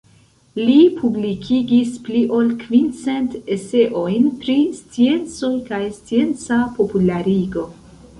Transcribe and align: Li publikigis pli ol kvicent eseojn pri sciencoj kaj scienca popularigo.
Li 0.67 0.75
publikigis 0.99 1.91
pli 2.07 2.21
ol 2.37 2.47
kvicent 2.63 3.35
eseojn 3.55 4.25
pri 4.45 4.55
sciencoj 4.79 5.53
kaj 5.69 5.83
scienca 5.99 6.59
popularigo. 6.81 7.67